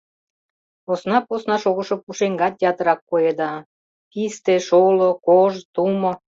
[0.85, 3.51] Посна-посна шогышо пушеҥгат ятырак коеда:
[4.09, 6.11] писте, шоло, кож, тумо.